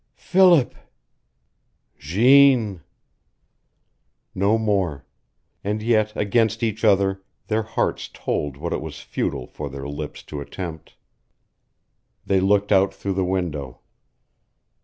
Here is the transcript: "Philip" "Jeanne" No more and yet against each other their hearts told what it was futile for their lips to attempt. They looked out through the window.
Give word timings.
"Philip" 0.17 0.73
"Jeanne" 1.99 2.81
No 4.43 4.57
more 4.57 5.05
and 5.63 5.83
yet 5.83 6.11
against 6.15 6.63
each 6.63 6.83
other 6.83 7.21
their 7.49 7.61
hearts 7.61 8.07
told 8.11 8.57
what 8.57 8.73
it 8.73 8.81
was 8.81 8.99
futile 8.99 9.45
for 9.45 9.69
their 9.69 9.87
lips 9.87 10.23
to 10.23 10.41
attempt. 10.41 10.95
They 12.25 12.39
looked 12.39 12.71
out 12.71 12.91
through 12.95 13.13
the 13.13 13.23
window. 13.23 13.81